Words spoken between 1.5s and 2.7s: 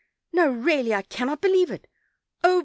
it. Oh!